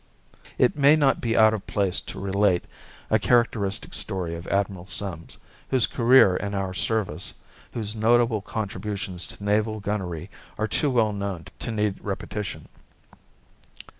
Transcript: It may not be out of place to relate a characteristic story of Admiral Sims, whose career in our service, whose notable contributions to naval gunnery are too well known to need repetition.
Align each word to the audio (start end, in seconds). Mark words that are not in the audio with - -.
It 0.57 0.75
may 0.75 0.95
not 0.95 1.21
be 1.21 1.37
out 1.37 1.53
of 1.53 1.67
place 1.67 2.01
to 2.01 2.19
relate 2.19 2.63
a 3.11 3.19
characteristic 3.19 3.93
story 3.93 4.33
of 4.35 4.47
Admiral 4.47 4.87
Sims, 4.87 5.37
whose 5.69 5.85
career 5.85 6.35
in 6.37 6.55
our 6.55 6.73
service, 6.73 7.35
whose 7.73 7.95
notable 7.95 8.41
contributions 8.41 9.27
to 9.27 9.43
naval 9.43 9.79
gunnery 9.79 10.31
are 10.57 10.67
too 10.67 10.89
well 10.89 11.13
known 11.13 11.45
to 11.59 11.71
need 11.71 12.01
repetition. 12.03 12.67